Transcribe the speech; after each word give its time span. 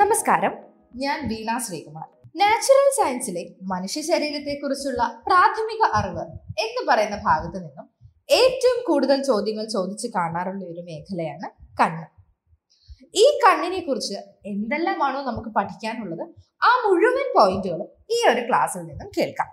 നമസ്കാരം. 0.00 0.52
ഞാൻ 1.02 1.18
വീണ 1.30 1.50
ശ്രീകുമാർ. 1.64 2.04
നാച്ചുറൽ 2.40 2.86
സയൻസിലെ 2.98 3.42
മനുഷ്യ 3.62 4.00
ശരീരത്തെക്കുറിച്ചുള്ള 4.00 5.02
പ്രാഥമിക 5.26 5.82
അറിവ് 5.98 6.24
എന്ന് 6.64 6.82
പറയുന്ന 6.88 7.16
ഭാഗത്ത് 7.26 7.58
നിന്നും 7.64 7.86
ഏറ്റവും 8.38 8.78
കൂടുതൽ 8.88 9.18
ചോദ്യങ്ങൾ 9.22 9.64
ചോദിച്ചു 9.74 10.08
കാണാറുള്ള 10.16 10.62
ഒരു 10.72 10.82
മേഖലയാണ് 10.88 11.48
കണ്ണ്. 11.80 12.06
ഈ 13.14 13.24
കണ്ണിനെ 13.44 13.80
കുറിച്ച് 13.88 14.18
എന്തെല്ലാമാണോ 14.52 15.20
നമുക്ക് 15.22 15.50
പഠിക്കാനുള്ളത് 15.58 16.24
ആ 16.68 16.70
മുഴുവൻ 16.84 17.28
പോയിന്റുകളും 17.38 17.90
ഈ 18.10 18.20
ഒരു 18.30 18.44
ക്ലാസ്സിൽ 18.48 18.86
നിന്നും 18.86 19.10
കേൾക്കാം. 19.18 19.50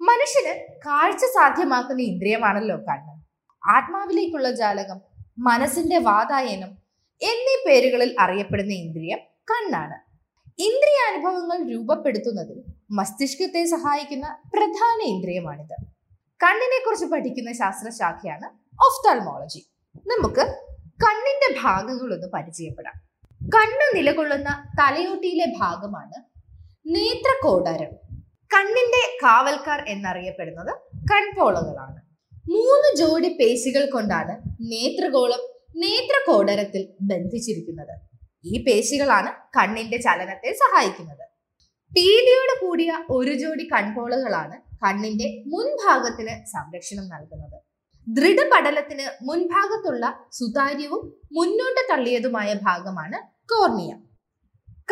മനുഷ്യന് 0.00 0.54
കാഴ്ച 0.86 1.24
സാധ്യമാക്കുന്ന 1.38 2.02
ഇന്ദ്രിയമാണല്ലോ 2.02 2.76
കണ്ണ്. 2.90 3.14
ആത്മാവിലേക്കുള്ള 3.62 4.50
ജാലകം 4.52 5.00
മനസ്സിന്റെ 5.38 5.98
വാതായനം 6.10 6.70
എന്നീ 7.20 7.56
പേരുകളിൽ 7.66 8.12
അറിയപ്പെടുന്ന 8.20 8.74
ഇന്ദ്രിയം 8.74 9.29
കണ്ണാണ്. 9.50 9.96
ഇന്ദ്രിയാനുഭവങ്ങൾ 10.58 11.72
രൂപപ്പെടുത്തുന്നതിൽ 11.72 12.62
മസ്തിഷ്കത്തെ 12.90 13.64
സഹായിക്കുന്ന 13.64 14.26
പ്രധാന 14.54 14.98
ഇന്ദ്രിയമാണിത്. 15.02 15.76
കണ്ണിനെ 16.40 16.78
കുറിച്ച് 16.84 17.06
പഠിക്കുന്ന 17.06 17.52
ശാസ്ത്രശാഖയാണ് 17.52 18.46
ഒഫ്താൽമോളജി. 18.86 19.60
നമുക്ക് 20.06 20.44
കണ്ണിന്റെ 21.04 21.60
ഭാഗങ്ങളൊന്ന് 21.62 22.26
പരിചയപ്പെടാം. 22.26 22.96
കണ്ണ് 23.54 23.86
നിലകൊള്ളുന്ന 23.96 24.50
തലയോട്ടിയിലെ 24.80 25.46
ഭാഗമാണ് 25.60 26.18
നേത്രകോടാരം. 26.86 27.92
കണ്ണിന്റെ 28.54 29.02
കാവൽക്കാർ 29.22 29.84
എന്നറിയപ്പെടുന്നത് 29.88 30.72
കൺപോളകളാണ്. 31.12 32.00
മൂന്ന് 32.50 32.88
ജോഡി 32.96 33.28
പേശികൾ 33.28 33.90
കൊണ്ടാണ് 33.90 34.34
നേത്രഗോളം 34.72 35.42
നേത്രകോടരത്തിൽ 35.76 36.88
ബന്ധിച്ചിരിക്കുന്നത്. 37.00 38.09
ഈ 38.44 38.62
പേശികളാണ് 38.66 39.30
കണ്ണിന്റെ 39.56 39.96
ചലനത്തെ 39.96 40.52
സഹായിക്കുന്നത്. 40.62 41.24
പീലിയോട് 41.92 42.54
കൂടിയ 42.60 42.90
ഒരു 43.10 43.32
ജോഡി 43.34 43.64
കൺപോളുകളാണ് 43.72 44.56
കണ്ണിന്റെ 44.84 45.26
മുൻഭാഗത്തിന് 45.52 46.34
സംരക്ഷണം 46.54 47.06
നൽകുന്നത്. 47.14 47.58
ദൃഢപടലത്തിന് 48.06 49.06
മുൻഭാഗത്തുള്ള 49.22 50.04
സുതാര്യവും 50.38 51.02
മുന്നോട്ട് 51.32 51.82
തള്ളിയതുമായ 51.90 52.50
ഭാഗമാണ് 52.68 53.18
കോർണിയ. 53.52 53.92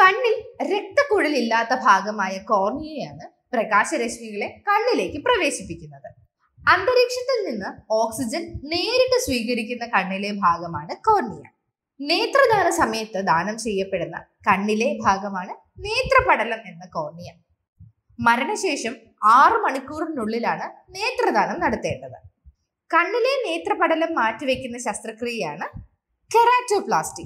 കണ്ണിൽ 0.01 0.35
രക്തക്കുഴലില്ലാത്ത 0.73 1.75
ഭാഗമായ 1.87 2.35
കോർണിയയാണ് 2.53 3.25
പ്രകാശരശ്മികളെ 3.55 4.49
കണ്ണിലേക്ക് 4.69 5.19
പ്രവേശിപ്പിക്കുന്നത്. 5.27 6.09
അന്തരീക്ഷത്തിൽ 6.61 7.39
നിന്ന് 7.49 7.69
ഓക്സിജൻ 8.01 8.43
നേരിട്ട് 8.73 9.19
സ്വീകരിക്കുന്ന 9.27 9.85
കണ്ണിലെ 9.95 10.33
ഭാഗമാണ് 10.45 10.95
കോർണിയ. 11.09 11.45
നേത്രദാന 12.01 12.71
സമയത്ത് 12.71 13.19
ദാനം 13.19 13.59
ചെയ്യപ്പെടുന്ന 13.59 14.17
കണ്ണിലെ 14.49 14.99
ഭാഗമാണ് 15.05 15.55
നേത്രപടലം 15.85 16.61
എന്ന 16.71 16.85
കോർണിയ. 16.87 17.31
മരണശേഷം 18.21 18.95
ആറു 19.25 19.59
മണിക്കൂറിനുള്ളിലാണ് 19.59 20.67
നേത്രദാനം 20.95 21.61
നടത്തേണ്ടത്. 21.61 22.19
കണ്ണിലെ 22.91 23.33
നേത്രപടലം 23.47 24.15
മാറ്റിവെക്കുന്ന 24.15 24.79
ശസ്ത്രക്രിയയാണ് 24.79 25.67
കെറാറ്റോപ്ലാസ്റ്റി. 26.31 27.25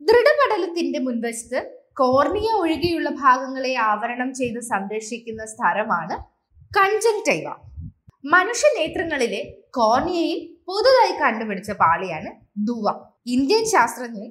ദൃഢപടലത്തിന്റെ 0.00 0.98
മുൻവശത്ത് 0.98 1.60
കോർണിയ 1.92 2.48
ഒഴികെയുള്ള 2.52 3.10
ഭാഗങ്ങളെ 3.10 3.74
ആവരണം 3.74 4.34
ചെയ്ത് 4.34 4.60
സംരക്ഷിക്കുന്ന 4.60 5.44
സ്ഥലമാണ് 5.44 6.16
കൺജങ്ടൈവ 6.78 7.48
മനുഷ്യ 8.24 8.68
നേത്രങ്ങളിലെ 8.78 9.42
കോർണിയയിൽ 9.70 10.38
പുതുതായി 10.66 11.14
കണ്ടുപിടിച്ച 11.22 11.70
പാളിയാണ് 11.70 12.30
ദുവ. 12.68 12.86
ഇന്ത്യൻ 13.34 13.64
ശാസ്ത്രജ്ഞൻ 13.64 14.28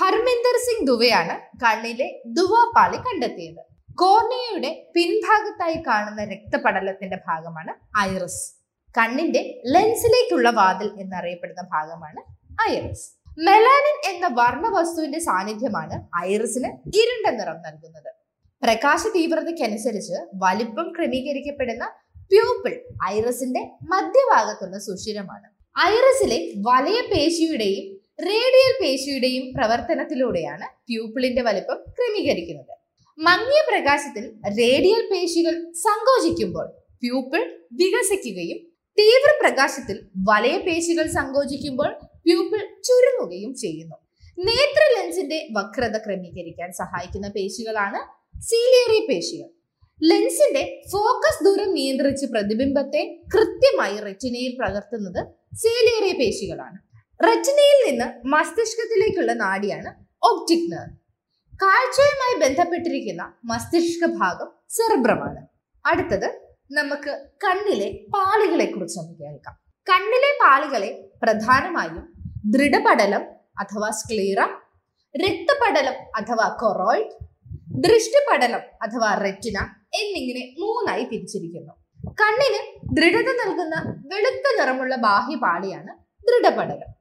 ഹർമിന്ദർ 0.00 0.56
സിംഗ് 0.66 0.86
ദുവയാണ് 0.86 1.58
കണ്ണിലെ 1.64 2.22
ദുവ 2.26 2.72
പാളി 2.76 2.96
കണ്ടെത്തിയത്. 2.96 3.62
കോർണിയയുടെ 3.94 4.90
പിൻഭാഗത്തായി 4.94 5.82
കാണുന്ന 5.86 6.24
രക്തപടലത്തിന്റെ 6.24 7.18
ഭാഗമാണ് 7.28 7.72
ഐറിസ്. 7.98 8.52
കണ്ണിന്റെ 8.98 9.62
ലെൻസിലേക്കുള്ള 9.66 10.50
വാതിൽ 10.50 10.90
എന്നറിയപ്പെടുന്ന 11.00 11.62
ഭാഗമാണ് 11.62 12.20
ഐറിസ്. 12.70 13.06
മെലാനിൻ 13.38 14.14
എന്ന 14.14 14.26
വർണ 14.26 14.68
വസ്തുവിന്റെ 14.68 15.18
സാന്നിധ്യമാണ് 15.18 16.24
ഐറിസിന് 16.24 16.70
ഇരുണ്ട 16.98 17.26
നിറം 17.38 17.60
നൽകുന്നത്. 17.62 18.10
പ്രകാശ 18.64 19.02
തീവ്രതയ്ക്കനുസരിച്ച് 19.16 20.18
വലിപ്പം 20.34 20.92
ക്രമീകരിക്കപ്പെടുന്ന 20.98 21.84
പ്യൂപ്പിൾ 22.32 22.74
ഐറിസിന്റെ 23.06 23.62
മധ്യഭാഗത്തുള്ള 23.82 24.78
സുഷിരമാണ്. 24.78 25.48
ഐറിസിലെ 25.88 26.52
വലയ 26.58 27.00
പേശിയുടെയും 27.12 28.01
റേഡിയൽ 28.28 28.72
പേശിയുടെയും 28.82 29.44
പ്രവർത്തനത്തിലൂടെയാണ് 29.56 30.66
പ്യൂപ്പിളിന്റെ 30.88 31.42
വലിപ്പം 31.42 31.78
ക്രമീകരിക്കുന്നത്. 31.96 32.74
മങ്ങിയ 33.18 33.60
പ്രകാശത്തിൽ 33.70 34.24
റേഡിയൽ 34.58 35.02
പേശികൾ 35.12 35.54
സങ്കോചിക്കുമ്പോൾ 35.86 36.66
പ്യൂപ്പിൾ 37.02 37.42
വികസിക്കുകയും 37.72 38.58
തീവ്ര 38.98 39.30
പ്രകാശത്തിൽ 39.42 39.96
വലയ 40.28 40.56
പേശികൾ 40.58 41.06
സങ്കോചിക്കുമ്പോൾ 41.06 41.90
പ്യൂപ്പിൾ 42.26 42.60
ചുരുങ്ങുകയും 42.84 43.54
ചെയ്യുന്നു. 43.54 43.96
നേത്ര 44.38 44.82
ലെൻസിന്റെ 44.96 45.38
വക്രത 45.52 45.96
ക്രമീകരിക്കാൻ 45.96 46.72
സഹായിക്കുന്ന 46.72 47.28
പേശികളാണ് 47.28 48.00
സീലിയറി 48.40 49.00
പേശികൾ. 49.08 49.48
ലെൻസിന്റെ 50.00 50.62
ഫോക്കസ് 50.92 51.44
ദൂരം 51.44 51.70
നിയന്ത്രിച്ച് 51.74 52.26
പ്രതിബിംബത്തെ 52.26 53.02
കൃത്യമായി 53.34 53.98
റെറ്റിനയിൽ 54.06 54.52
പകർത്തുന്നത് 54.62 55.20
സീലിയറി 55.62 56.12
പേശികളാണ്. 56.18 56.78
റെറ്റിനയിൽ 57.20 57.78
നിന്ന് 57.88 58.26
മസ്തിഷ്കത്തിലേക്കുള്ള 58.26 59.32
നാടിയാണ് 59.32 59.90
ഓപ്റ്റിക് 60.22 60.72
നെർവ് 60.72 60.96
കാഴ്ചയുമായി 61.62 62.34
ബന്ധപ്പെട്ടിരിക്കുന്ന 62.40 63.32
മസ്തിഷ്ക 63.44 64.06
ഭാഗം 64.06 64.48
സെർബ്രമാണ്. 64.68 65.46
അടുത്തത് 65.86 66.28
നമുക്ക് 66.72 67.30
കണ്ണിലെ 67.44 67.88
പാളികളെ 68.14 68.64
കുറിച്ച് 68.64 68.98
നമുക്ക് 68.98 69.20
കേൾക്കാം. 69.20 69.54
കണ്ണിലെ 69.90 70.30
പാളികളെ 70.44 71.08
പ്രധാനമായും 71.22 72.12
ദൃഢപടലം 72.46 73.22
അഥവാ 73.60 73.90
സ്ക്ലീറ 73.90 74.40
രക്തപടലം 75.16 75.94
അഥവാ 76.16 76.56
കൊറോയിഡ് 76.60 77.12
ദൃഷ്ടിപടലം 77.84 78.60
അഥവാ 78.82 79.14
റെറ്റിന 79.14 79.58
എന്നിങ്ങനെ 79.94 80.44
മൂന്നായി 80.60 81.04
തിരിച്ചിരിക്കുന്നു. 81.04 81.72
കണ്ണിന് 82.10 82.60
ദൃഢത 82.96 83.30
നൽകുന്ന 83.32 83.76
വെളുത്ത 84.14 84.60
നിറമുള്ള 84.60 84.96
ബാഹ്യപാളിയാണ് 84.96 85.92
ദൃഢപടലം. 86.26 86.91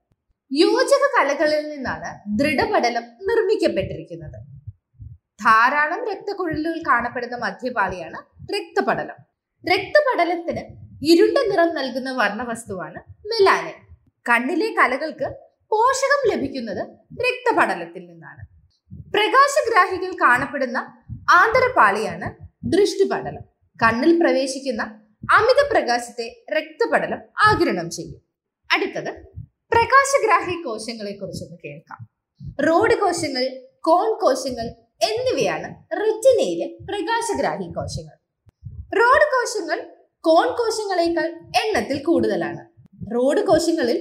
യോജക 0.52 1.04
കലകളിൽ 1.16 1.70
നിന്നാണ് 1.70 2.10
ദൃഢപടലം 2.40 3.04
നിർമ്മിക്കപ്പെട്ടിരിക്കുന്നത്. 3.04 4.40
ധാരാളം 5.44 6.08
രക്തക്കുഴലുകൾ 6.08 6.82
കാണപ്പെടുന്ന 6.88 7.38
മധ്യപാളിയാണ് 7.38 8.20
രക്തപടലം 8.56 9.16
രക്തപടലത്തിന് 9.72 10.64
ഇരുണ്ട 11.02 11.38
നിറം 11.52 11.76
നൽകുന്ന 11.76 12.12
വർണവസ്തുവാണ് 12.12 13.00
മെലാനിൻ. 13.30 13.78
കണ്ണിലെ 14.30 14.74
കലകൾക്ക് 14.80 15.28
പോഷകം 15.70 16.22
ലഭിക്കുന്നത് 16.32 16.82
രക്തപടലത്തിൽ 17.26 18.06
നിന്നാണ്. 18.06 18.44
പ്രകാശഗ്രാഹികൾ 19.14 20.12
കാണപ്പെടുന്ന 20.22 20.78
ആന്തരപാളിയാണ് 21.32 22.28
ദൃഷ്ടിപടലം 22.66 23.44
കണ്ണിൽ 23.84 24.20
പ്രവേശിക്കുന്ന 24.20 24.84
അമിത 25.32 25.72
പ്രകാശത്തെ 25.72 26.44
രക്തപടലം 26.58 27.22
ആകിരണം 27.48 27.90
ചെയ്യും. 27.90 28.22
അടുത്തത് 28.70 29.31
പ്രകാശഗ്രാഹി 29.74 30.56
കോശങ്ങളെ 30.62 31.12
കുറിച്ചൊന്ന് 31.12 31.58
കേൾക്കാം. 31.66 32.00
റോഡ് 32.68 32.96
കോശങ്ങൾ 33.00 33.46
കോൺ 33.80 34.10
കോശങ്ങൾ 34.24 34.68
എന്നിവയാണ് 35.10 35.70
റെറ്റിനയിലെ 36.02 36.68
പ്രകാശഗ്രാഹി 36.90 37.68
കോശങ്ങൾ. 37.78 38.16
റോഡ് 39.00 39.28
കോശങ്ങൾ 39.34 39.80
കോൺ 40.24 40.48
കോശങ്ങളെക്കാൾ 40.60 41.28
എണ്ണത്തിൽ 41.62 42.04
കൂടുതലാണ്. 42.04 42.64
റോഡ് 43.16 43.48
കോശങ്ങളിൽ 43.48 44.00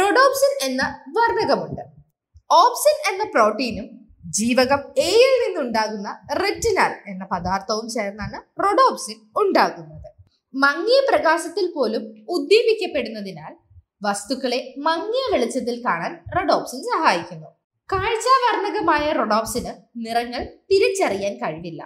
റോഡോപ്സിൻ 0.00 0.52
എന്ന 0.68 0.82
വർണകമുണ്ട് 1.18 1.82
ഓപ്സിൻ 2.52 2.96
എന്ന 3.10 3.24
പ്രോട്ടീനും 3.34 3.86
ജീവകം 4.30 4.80
എയിൽ 4.98 5.32
നിന്നുണ്ടാകുന്ന 5.42 6.08
റെറ്റിനാൽ 6.42 6.92
എന്ന 7.06 7.24
പദാർത്ഥവും 7.32 7.86
ചേർന്നാണ് 7.88 8.38
റോഡോപ്സിൻ 8.64 9.18
ഉണ്ടാകുന്നത്. 9.42 10.08
മങ്ങിയ 10.54 10.98
പ്രകാശത്തിൽ 11.10 11.66
പോലും 11.76 12.02
ഉദ്ദീപിക്കപ്പെടുന്നതിനാൽ 12.28 13.52
വസ്തുക്കളെ 14.06 14.60
മങ്ങിയ 14.86 15.24
വെളിച്ചത്തിൽ 15.32 15.76
കാണാൻ 15.86 16.12
റൊഡോപ്സിൻ 16.36 16.80
സഹായിക്കുന്നു. 16.90 17.48
കാഴ്ചാവർണകമായ 17.92 19.04
റൊഡോപ്സിന് 19.12 19.72
നിറങ്ങൾ 20.04 20.42
തിരിച്ചറിയാൻ 20.70 21.34
കഴിവില്ല. 21.42 21.82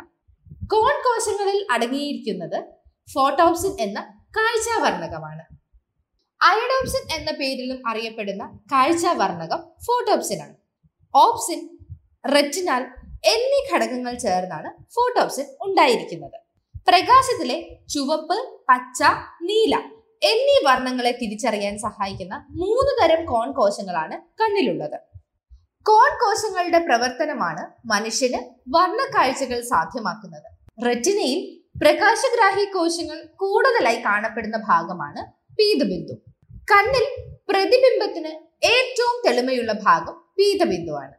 കോൺ 0.73 0.95
കോശങ്ങളിൽ 1.07 1.59
അടങ്ങിയിരിക്കുന്നത് 1.71 2.59
ഫോട്ടോപ്സിൻ 3.15 3.73
എന്ന 3.81 3.99
കാഴ്ചാവർണകമാണ് 4.37 5.45
അയഡോപ്സിൻ 6.41 7.05
എന്ന 7.17 7.31
പേരിലും 7.41 7.79
അറിയപ്പെടുന്ന 7.91 8.45
കാഴ്ചാവർണകം 8.73 9.61
ഫോട്ടോപ്സിൻ 9.87 10.41
ആണ് 10.43 10.55
ഓപ്സിൻ 11.15 11.61
റെറ്റിനാൽ 12.35 12.83
എന്നീ 13.33 13.61
ഘടകങ്ങൾ 13.71 14.15
ചേർന്നാണ് 14.25 14.69
ഫോട്ടോപ്സിൻ 14.97 15.47
ഉണ്ടായിരിക്കുന്നത്. 15.67 16.37
പ്രകാശത്തിലെ 16.89 17.57
ചുവപ്പ് 17.95 18.37
പച്ച 18.69 19.03
നീല 19.49 19.75
എന്നീ 20.23 20.57
വർണങ്ങളെ 20.67 21.13
തിരിച്ചറിയാൻ 21.21 21.79
സഹായിക്കുന്ന 21.79 22.35
മൂന്ന് 22.61 22.93
തരം 23.01 23.21
കോൺ 23.25 23.49
കോശങ്ങളാണ് 23.53 24.17
കണ്ണിലുള്ളത്. 24.41 24.99
കോൺ 25.87 26.11
കോശങ്ങളുടെ 26.23 26.81
പ്രവർത്തനമാണ് 26.87 27.63
മനുഷ്യന് 27.93 28.41
വർണ 28.77 29.01
കാഴ്ചകൾ 29.15 29.61
സാധ്യമാക്കുന്നത്. 29.73 30.49
റെറ്റിനയിൽ 30.87 31.41
പ്രകാശഗ്രാഹി 31.83 32.65
കോശങ്ങൾ 32.65 33.19
കൂടുതലായി 33.43 34.01
കാണപ്പെടുന്ന 34.07 34.59
ഭാഗമാണ് 34.71 35.21
പീതബിന്ദു. 35.59 36.15
കണ്ണിൽ 36.73 37.07
പ്രതിബിംബത്തിന് 37.51 38.33
ഏറ്റവും 38.73 39.17
തെളിമയുള്ള 39.27 39.73
ഭാഗം 39.87 40.17
പീതബിന്ദുവാണ്. 40.39 41.15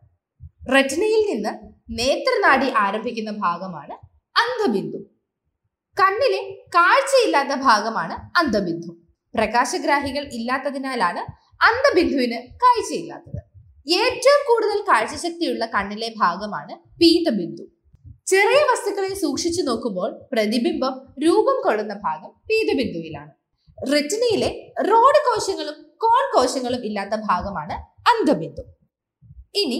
റെറ്റിനയിൽ 0.75 1.21
നിന്ന് 1.31 1.51
നേത്രനാടി 1.99 2.67
ആരംഭിക്കുന്ന 2.85 3.31
ഭാഗമാണ് 3.45 3.95
അന്ധബിന്ദു. 4.35 4.99
കണ്ണിലെ 5.99 6.41
കാഴ്ചയില്ലാത്ത 6.75 7.53
ഭാഗമാണ് 7.61 8.15
അന്ധബിന്ദു 8.39 8.91
പ്രകാശഗ്രാഹികൾ 9.35 10.23
ഇല്ലാത്തതിനാലാണ് 10.37 11.21
അന്ധബിന്ദുവിന് 11.67 12.37
കാഴ്ചയില്ലാത്തത്. 12.63 13.41
ഏറ്റവും 13.87 14.41
കൂടുതൽ 14.49 14.79
കാഴ്ചശക്തിയുള്ള 14.81 15.65
കണ്ണിലെ 15.65 16.13
ഭാഗമാണ് 16.17 16.73
പീതബിന്ദു. 17.01 17.63
ചെറിയ 18.27 18.61
വസ്തുക്കളെ 18.71 19.13
സൂക്ഷിച്ചു 19.13 19.61
നോക്കുമ്പോൾ 19.61 20.09
പ്രതിബിംബം 20.31 20.93
രൂപം 21.25 21.57
കൊള്ളുന്ന 21.63 21.93
ഭാഗം 21.93 22.31
പീതബിന്ദുവിലാണ്. 22.49 23.31
റെറ്റിനയിലെ 23.93 24.49
റോഡ് 24.89 25.21
കോശങ്ങളും 25.27 25.77
കോൺ 25.97 26.23
കോശങ്ങളും 26.35 26.85
ഇല്ലാത്ത 26.85 27.15
ഭാഗമാണ് 27.29 27.75
അന്ധബിന്ദു 28.11 28.63
ഇനി 29.55 29.79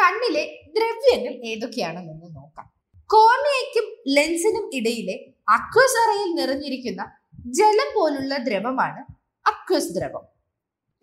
കണ്ണിലെ 0.00 0.44
ദ്രവ്യങ്ങൾ 0.76 1.34
ഏതൊക്കെയാണെന്ന് 1.50 2.36
നോക്കാം. 2.36 2.66
കോർണിയയ്ക്കും 3.10 3.86
ലെൻസിനും 4.14 4.64
ഇടയിലെ 4.74 5.16
അക്വസ് 5.48 5.96
അറയിൽ 6.02 6.34
നിറഞ്ഞിരിക്കുന്ന 6.34 7.12
ജലം 7.38 7.92
പോലുള്ള 7.94 8.36
ദ്രവമാണ് 8.36 9.12
അക്വസ് 9.46 9.92
ദ്രവം. 9.92 10.22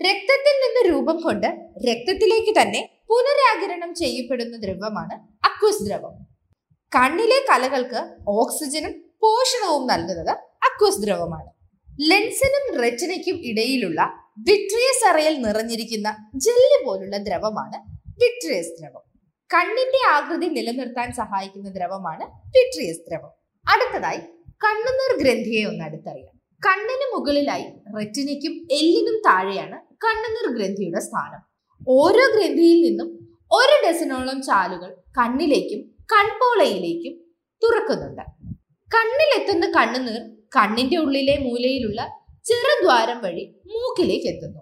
രക്തത്തിൽ 0.02 0.56
നിന്ന് 0.64 0.94
രൂപം 0.94 1.22
കൊണ്ട് 1.22 1.48
രക്തത്തിലേക്ക് 1.88 2.62
തന്നെ 2.62 2.90
പുനരാകിരണം 3.10 3.96
ചെയ്യപ്പെടുന്ന 3.96 4.58
ദ്രവമാണ് 4.58 5.14
അക്വസ് 5.46 5.84
ദ്രവം. 5.84 6.12
കണ്ണിലെ 6.96 7.46
കലകൾക്ക് 7.50 8.16
ഓക്സിജനും 8.28 8.92
പോഷണവും 9.20 9.88
നൽകുന്നത് 9.88 10.30
അക്വസ് 10.30 11.02
ദ്രവമാണ്. 11.02 11.50
ലെൻസിനും 12.02 12.82
റെറ്റിനയ്ക്കും 12.82 13.36
ഇടയിലുള്ള 13.36 14.14
വിട്രിയസ് 14.38 15.08
അറയിൽ 15.08 15.42
നിറഞ്ഞിരിക്കുന്ന 15.42 16.30
ജെല്ല് 16.36 16.86
പോലുള്ള 16.86 17.18
ദ്രവമാണ് 17.18 17.98
വിട്രിയസ് 18.08 18.80
ദ്രവം. 18.80 19.02
കണ്ണിന്റെ 19.54 20.10
ആകൃതി 20.10 20.46
നിലനിർത്താൻ 20.46 21.14
സഹായിക്കുന്ന 21.14 21.70
ദ്രവമാണ് 21.70 22.24
വിട്രിയസ് 22.24 23.00
ദ്രവം. 23.08 23.32
അടുത്തതായി 23.72 24.20
കണ്ണുനീർ 24.64 25.12
ഗ്രന്ഥിയെ 25.22 25.66
ഒന്ന് 25.66 25.84
അടുത്തറിയാം. 25.84 26.34
കണ്ണിന് 26.66 27.06
മുകളിലായി 27.14 27.66
റെറ്റിനയ്ക്കും 27.98 28.54
എല്ലിനും 28.72 29.18
താഴെയാണ് 29.28 29.78
കണ്ണുനീർ 30.06 30.48
ഗ്രന്ഥിയുടെ 30.58 31.00
സ്ഥാനം. 31.00 31.42
ഓരോ 31.88 32.26
ഗ്രന്ഥിയിൽ 32.36 32.80
നിന്നും 32.88 33.10
ഒരു 33.52 33.76
ഡസനോളം 33.86 34.42
ചാലുകൾ 34.42 34.92
കണ്ണിലേക്കും 35.18 35.82
കൺപോളയിലേക്കും 36.14 37.14
തുറക്കുന്നുണ്ട്. 37.62 38.24
കണ്ണിലെത്തുന്ന 38.92 39.66
കണ്ണുനീർ 39.78 40.22
കണ്ണിന്റെ 40.58 40.98
ഉള്ളിലെ 40.98 41.36
മൂലയിലുള്ള 41.40 42.02
ചെറുദ്വാരം 42.46 43.20
വഴി 43.22 43.44
മൂക്കിലേക്ക് 43.66 44.28
എത്തുന്നു. 44.28 44.62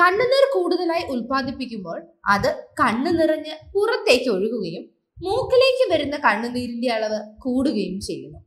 കണ്ണുനീർ 0.00 0.44
കൂടുതലായി 0.54 1.04
ഉൽപ്പാദിപ്പിക്കുമ്പോൾ 1.12 1.98
അത് 2.26 2.48
കണ്ണു 2.80 3.10
നിറഞ്ഞ് 3.10 3.54
പുറത്തേക്ക് 3.74 4.30
ഒഴുകുകയും 4.30 4.84
മൂക്കിലേക്ക് 5.18 5.84
വരുന്ന 5.92 6.16
കണ്ണുനീരിന്റെ 6.16 6.90
അളവ് 6.92 7.20
കൂടുകയും 7.40 8.00
ചെയ്യുന്നു. 8.00 8.40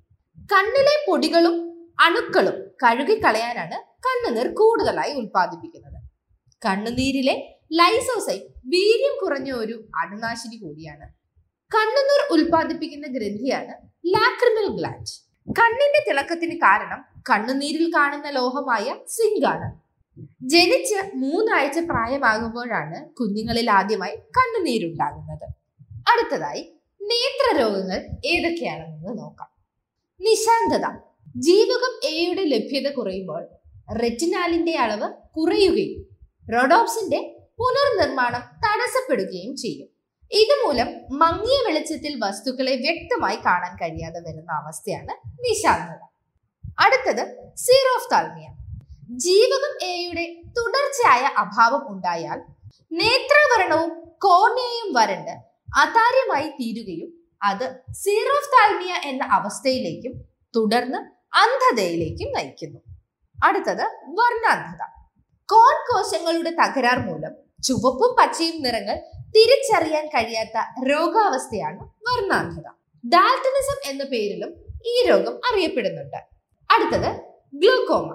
കണ്ണിലെ 0.51 0.95
പൊടികളും 1.07 1.55
അണുക്കളും 2.05 2.57
കഴുകിക്കളയാനാണ് 2.83 3.77
കണ്ണുനീർ 4.05 4.47
കൂടുതലായി 4.59 5.13
ഉൽപ്പാദിപ്പിക്കുന്നത്. 5.13 5.99
കണ്ണുനീരിലെ 6.65 7.35
ലൈസോസൈം 7.79 8.41
വീര്യം 8.73 9.15
കുറഞ്ഞ 9.21 9.51
ഒരു 9.51 9.75
അണുനാശിനി 10.01 10.57
കൂടിയാണ്. 10.63 11.05
കണ്ണുനീർ 11.71 12.21
ഉൽപ്പാദിപ്പിക്കുന്ന 12.35 13.07
ഗ്രന്ഥിയാണ് 13.07 13.73
ലാക്രിമൽ 14.15 14.67
ഗ്ലാൻഡ്. 14.77 15.15
കണ്ണിന്റെ 15.47 16.01
തിളക്കത്തിന് 16.09 16.55
കാരണം 16.65 17.01
കണ്ണുനീരിൽ 17.29 17.87
കാണുന്ന 17.95 18.29
ലോഹമായ 18.29 18.95
സിങ്ക് 19.15 19.47
ആണ്. 19.53 19.67
ജനിച്ച് 20.53 20.99
മൂന്നാഴ്ച 21.23 21.79
പ്രായമാകുമ്പോഴാണ് 21.89 22.97
കുഞ്ഞുങ്ങളിൽ 23.19 23.69
ആദ്യമായി 23.79 24.15
കണ്ണുനീരുണ്ടാകുന്നത്. 24.37 25.47
അടുത്തതായി 26.11 26.63
നേത്രരോഗങ്ങൾ 27.01 27.99
ഏതൊക്കെയാണെന്ന് 28.33 29.11
നോക്കാം. 29.21 29.49
നിശാന്തത. 30.19 30.85
ജീവകം 31.37 31.93
എയുടെ 32.03 32.43
ലഭ്യത 32.43 32.93
കുറയുമ്പോൾ 32.93 33.43
റെറ്റിനാലിന്റെ 34.01 34.75
അളവ് 34.75 35.07
കുറയുകയും 35.37 36.01
റോഡോപ്സിന്റെ 36.53 37.19
പുനർനിർമ്മാണം 37.59 38.41
തടസ്സപ്പെടുകയും 38.63 39.55
ചെയ്യും. 39.55 39.89
ഇതുമൂലം 40.31 40.89
മങ്ങിയ 41.11 41.57
വെളിച്ചത്തിൽ 41.67 42.19
വസ്തുക്കളെ 42.23 42.75
വ്യക്തമായി 42.75 43.35
കാണാൻ 43.35 43.75
കഴിയാതെ 43.75 44.19
വരുന്ന 44.19 44.51
അവസ്ഥയാണ് 44.53 45.13
നിശാന്തത. 45.41 46.01
അടുത്തത് 46.79 47.23
സീറോഫ്താൽമിയ 47.55 48.47
ജീവകം 49.17 49.85
എയുടെ 49.85 50.25
തുടർച്ചയായ 50.57 51.23
അഭാവം 51.43 51.83
ഉണ്ടായാൽ 51.93 52.39
നേത്രാവരണവും 52.91 53.91
കോർണിയയും 54.17 54.93
വരണ്ട് 54.93 55.35
അതാര്യമായി 55.77 56.49
തീരുകയും 56.49 57.24
അത് 57.45 57.93
സീറോഫ്താൽമിയ 57.93 59.09
എന്ന 59.09 59.23
അവസ്ഥയിലേക്കും 59.23 60.13
തുടർന്ന് 60.55 60.97
അന്ധതയിലേക്കും 61.35 62.31
നയിക്കുന്നു. 62.31 62.79
അടുത്തത് 63.45 63.83
വർണാന്ധത. 64.07 64.83
കോൺ 65.49 65.75
കോശങ്ങളുടെ 65.89 66.49
തകരാർ 66.49 66.99
മൂലം 66.99 67.31
ചുവപ്പും 67.63 68.15
പച്ചയും 68.19 68.61
നിറങ്ങൾ 68.61 68.97
തിരിച്ചറിയാൻ 69.29 70.05
കഴിയാത്ത 70.07 70.57
രോഗാവസ്ഥയാണ് 70.89 71.79
വർണാന്ധത. 71.79 72.67
ഡാൽട്ടനിസം 73.03 73.89
എന്ന 73.89 74.03
പേരിലും 74.03 74.51
ഈ 74.85 75.05
രോഗം 75.09 75.35
അറിയപ്പെടുന്നുണ്ട്. 75.37 76.17
അടുത്തത് 76.69 77.21
ഗ്ലൂക്കോമ. 77.53 78.09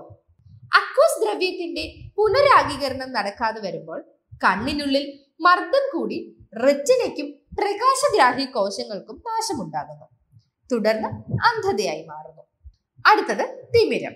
അക്വസ് 0.75 1.21
ദ്രവ്യത്തിന്റെ 1.23 1.85
പുനരാഗീകരണം 2.17 3.13
നടക്കാതെ 3.13 3.61
വരുമ്പോൾ 3.61 4.05
കണ്ണിനുള്ളിൽ 4.45 5.19
മർദ്ദം 5.41 5.99
കൂടി 5.99 6.37
റെറ്റിനയ്ക്കും 6.67 7.40
പ്രകാശഗ്രാഹി 7.61 8.45
കോശങ്ങൾക്കും 8.45 9.23
നാശമുണ്ടാകുന്നു. 9.27 10.07
തുടർന്ന് 10.73 11.09
അന്ധതയായി 11.33 12.07
മാറുന്നു. 12.07 12.43
അടുത്തത് 13.07 13.69
തിമിരം. 13.75 14.13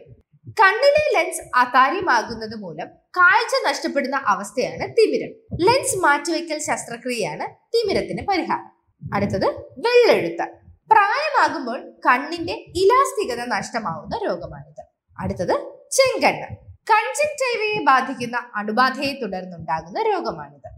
കണ്ണിലെ 0.48 1.22
ലെൻസ് 1.22 1.56
അതാര്യമാകുന്നത് 1.56 2.54
മൂലം 2.54 2.86
കാഴ്ച 2.86 3.68
നഷ്ടപ്പെടുന്ന 3.68 4.16
അവസ്ഥയാണ് 4.16 4.82
തിമിരം. 4.82 5.56
ലെൻസ് 5.66 5.96
മാറ്റിവെക്കൽ 5.96 6.58
ശസ്ത്രക്രിയയാണ് 6.58 7.54
തിമിരത്തിന് 7.74 8.26
പരിഹാരം. 8.26 8.70
അടുത്തത് 9.14 9.46
വെള്ളെഴുത്ത്. 9.56 10.48
പ്രായമാകുമ്പോൾ 10.90 11.90
കണ്ണിന്റെ 12.06 12.52
ഇലാസ്തികത 12.52 13.44
നഷ്ടമാവുന്ന 13.46 14.20
രോഗമാണിത്. 14.24 14.84
അടുത്തത് 15.18 15.54
ചെങ്കണ്ണ്. 15.90 16.56
കൺജക്റ്റൈവയെ 16.66 17.84
ബാധിക്കുന്ന 17.84 18.50
അണുബാധയെ 18.54 19.18
തുടർന്നുണ്ടാകുന്ന 19.22 20.02
രോഗമാണിത്. 20.02 20.73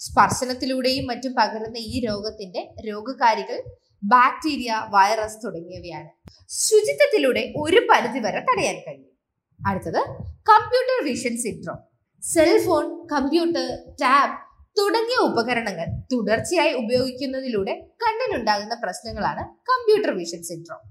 സ്പർശനത്തിലൂടെയും 0.00 1.06
മറ്റും 1.06 1.32
പകരുന്ന 1.34 1.78
ഈ 1.92 2.06
രോഗത്തിന്റെ 2.06 2.62
രോഗകാരികൾ 2.88 3.58
ബാക്ടീരിയ 4.02 4.72
വൈറസ് 4.88 5.38
തുടങ്ങിയവയാണ്. 5.44 6.10
ശുചിത്വത്തിലൂടെ 6.48 7.52
ഒരു 7.56 7.80
പരിധി 7.90 8.18
വരെ 8.18 8.40
തടയാൻ 8.40 8.76
കഴിയും. 8.86 9.14
അടുത്തത് 9.60 10.00
computer 10.50 10.98
vision 11.04 11.36
syndrome 11.36 11.78
cellphone 12.22 13.06
computer 13.06 13.66
tab 14.02 14.36
തുടങ്ങിയ 14.78 15.18
ഉപകരണങ്ങൾ 15.18 15.86
തുടർച്ചയായി 16.12 16.72
ഉപയോഗിക്കുന്നതിലൂടെ 16.72 17.74
കണ്ണിനുണ്ടാകുന്ന 18.02 18.74
പ്രശ്നങ്ങളാണ് 18.82 19.42
കമ്പ്യൂട്ടർ 19.70 20.10
വിഷൻ 20.10 20.42
സിൻഡ്രോം 20.42 20.82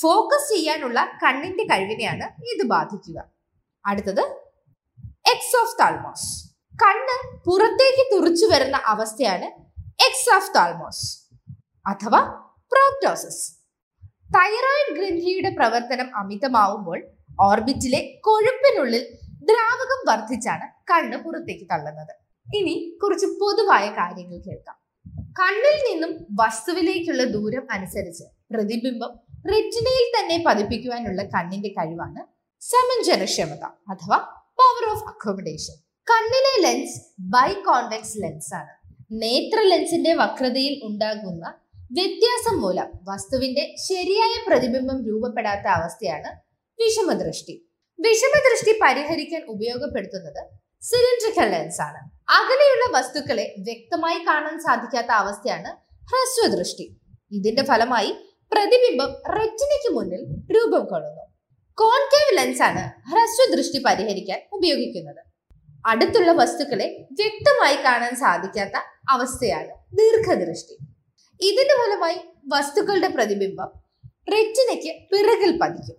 ഫോക്കസ് 0.00 0.48
ചെയ്യാനുള്ള 0.54 0.98
കണ്ണിന്റെ 1.22 1.64
കഴിവിനെയാണ് 1.64 2.26
ഇത് 2.54 2.64
ബാധിക്കുക. 2.66 3.18
അടുത്തത് 3.84 4.24
എക്സോഫ് 5.34 5.76
താൽമോസ് 5.80 6.28
കണ്ണ് 6.76 7.16
പുറത്തേക്ക് 7.46 8.04
തുറച്ചു 8.12 8.46
വരുന്ന 8.46 8.76
അവസ്ഥയാണ് 8.92 9.46
എക്സാഫ്താൽമോസ് 10.06 11.04
അഥവാ 11.86 12.20
പ്രോക്ടോസിസ് 12.72 13.44
തൈറോയിഡ് 14.36 14.94
ഗ്രന്ഥിയുടെ 14.96 15.50
പ്രവർത്തനം 15.58 16.08
അമിതമാവുമ്പോൾ 16.20 16.98
ഓർബിറ്റിലെ 17.40 18.00
കൊഴുപ്പിനുള്ളിൽ 18.26 19.04
ദ്രാവകം 19.48 20.00
വർദ്ധിച്ചാണ് 20.08 20.66
കണ്ണ് 20.90 21.16
പുറത്തേക്ക് 21.16 21.66
തള്ളുന്നത്. 21.72 22.12
ഇനി 22.46 22.74
കുറച്ച് 23.02 23.28
പൊതുവായ 23.40 23.86
കാര്യങ്ങൾ 23.90 24.38
കേൾക്കാം. 24.46 24.76
കണ്ണിൽ 25.40 25.76
നിന്നും 25.88 26.12
വസ്തുവിലേക്കുള്ള 26.40 27.22
ദൂരം 27.34 27.64
അനുസരിച്ച് 27.70 28.26
പ്രതിബിംബം 28.54 29.12
റെറ്റിനയിൽ 29.52 30.06
തന്നെ 30.16 30.36
പതിപ്പിക്കുവാനുള്ള 30.46 31.22
കണ്ണിന്റെ 31.34 31.70
കഴിവാണ് 31.78 32.22
സമഞ്ജനക്ഷമത 32.62 33.64
അഥവാ 33.92 34.18
പവർ 34.60 34.84
ഓഫ് 34.92 35.06
അക്കോമഡേഷൻ 35.08 35.76
കണ്ണിലെ 36.10 36.50
ലെൻസ് 36.64 36.98
ബൈ 37.20 37.52
കോൺവെക്സ് 37.52 38.18
ലെൻസ് 38.22 38.54
ആണ്. 38.54 38.72
നേത്ര 39.22 39.60
ലെൻസിന്റെ 39.60 40.12
വക്രതയിൽ 40.14 40.80
ഉണ്ടാകുന്ന 40.84 41.44
വ്യത്യാസം 41.92 42.60
മൂലം 42.60 42.88
വസ്തുവിന്റെ 43.08 43.64
ശരിയായ 43.88 44.34
പ്രതിബിംബം 44.48 44.98
രൂപപ്പെടാത്ത 45.08 45.66
അവസ്ഥയാണ് 45.78 46.30
വിഷമദൃഷ്ടി. 46.78 47.54
വിഷമദൃഷ്ടി 47.98 48.72
പരിഹരിക്കാൻ 48.82 49.42
ഉപയോഗപ്പെടുത്തുന്നത് 49.48 50.40
സിലിണ്ട്രിക്കൽ 50.82 51.50
ലെൻസ് 51.50 51.82
ആണ്. 51.82 52.00
അകലെയുള്ള 52.38 52.98
വസ്തുക്കളെ 52.98 53.54
വ്യക്തമായി 53.58 54.18
കാണാൻ 54.18 54.60
സാധിക്കാത്ത 54.60 55.10
അവസ്ഥയാണ് 55.22 55.70
ഹ്രസ്വദൃഷ്ടി. 56.10 56.86
ഇതിന്റെ 57.32 57.64
ഫലമായി 57.64 58.12
പ്രതിബിംബം 58.52 59.12
റെറ്റിനയ്ക്ക് 59.38 59.92
മുന്നിൽ 59.94 60.22
രൂപം 60.56 60.84
കൊള്ളുന്നു. 60.84 61.24
കോൺകേവ് 61.78 62.34
ലെൻസ് 62.38 62.62
ആണ് 62.62 62.84
ഹ്രസ്വദൃഷ്ടി 63.10 63.78
പരിഹരിക്കാൻ 63.86 64.40
ഉപയോഗിക്കുന്നത്. 64.52 65.35
അടുത്തുള്ള 65.86 66.32
വസ്തുക്കളെ 66.32 67.06
വ്യക്തമായി 67.12 67.76
കാണാൻ 67.76 68.16
സാധിക്കാത്ത 68.16 68.76
അവസ്ഥയാണ് 69.10 69.72
ദീർഘദൃഷ്ടി. 69.98 70.74
ഇതിന്റെ 71.40 71.74
ഫലമായി 71.80 72.18
വസ്തുക്കളുടെ 72.46 73.08
പ്രതിബിംബം 73.08 73.70
റെറ്റിനയ്ക്ക് 74.34 74.92
പിറകിൽ 75.12 75.58
പതിക്കും. 75.62 75.98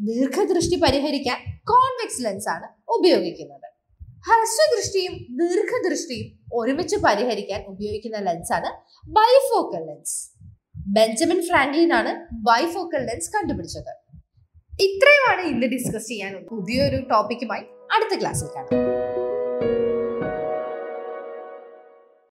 ദീർഘദൃഷ്ടി 0.00 0.76
പരിഹരിക്കാൻ 0.76 1.38
കോൺവെക്സ് 1.72 2.24
ലെൻസ് 2.24 2.48
ആണ് 2.48 2.68
ഉപയോഗിക്കുന്നത്. 2.96 3.66
ഹ്രസ്വദൃഷ്ടിയും 4.28 5.14
ദീർഘദൃഷ്ടിയും 5.40 6.38
ഒരുമിച്ച് 6.54 6.96
പരിഹരിക്കാൻ 6.96 7.64
ഉപയോഗിക്കുന്ന 7.66 8.18
ലെൻസ് 8.18 8.52
ആണ് 8.52 8.70
ബൈഫോക്കൽ 9.18 9.86
ലെൻസ് 9.86 10.16
ബെഞ്ചമിൻ 10.96 11.40
ഫ്രാങ്ക്ലിൻ 11.48 11.92
ആണ് 11.92 12.12
ബൈഫോക്കൽ 12.32 13.06
ലെൻസ് 13.06 13.32
കണ്ടുപിടിച്ചത്. 13.36 13.92
ഇത്രയുമാണ് 14.80 15.42
ഇന്ന് 15.52 15.66
ഡിസ്കസ് 15.66 16.08
ചെയ്യാൻ 16.08 16.46
പുതിയൊരു 16.50 16.96
ടോപ്പിക്കുമായി 16.96 17.64
അടുത്ത 17.96 18.20
ക്ലാസ്സിൽ 18.20 18.46
കാണാം. 18.46 19.17